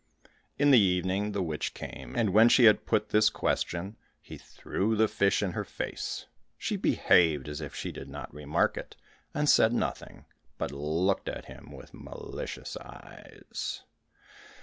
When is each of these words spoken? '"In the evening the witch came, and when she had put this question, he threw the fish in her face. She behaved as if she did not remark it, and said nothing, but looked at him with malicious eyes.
'"In 0.57 0.71
the 0.71 0.79
evening 0.79 1.31
the 1.33 1.43
witch 1.43 1.75
came, 1.75 2.15
and 2.15 2.31
when 2.33 2.49
she 2.49 2.63
had 2.63 2.87
put 2.87 3.09
this 3.09 3.29
question, 3.29 3.97
he 4.19 4.35
threw 4.35 4.95
the 4.95 5.07
fish 5.07 5.43
in 5.43 5.51
her 5.51 5.63
face. 5.63 6.25
She 6.57 6.75
behaved 6.75 7.47
as 7.47 7.61
if 7.61 7.75
she 7.75 7.91
did 7.91 8.09
not 8.09 8.33
remark 8.33 8.77
it, 8.77 8.95
and 9.35 9.47
said 9.47 9.73
nothing, 9.73 10.25
but 10.57 10.71
looked 10.71 11.29
at 11.29 11.45
him 11.45 11.71
with 11.71 11.93
malicious 11.93 12.75
eyes. 12.77 13.83